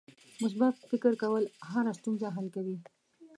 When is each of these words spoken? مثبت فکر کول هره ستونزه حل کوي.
مثبت 0.41 0.73
فکر 0.91 1.13
کول 1.21 1.43
هره 1.71 1.91
ستونزه 1.99 2.27
حل 2.35 2.47
کوي. 2.55 2.77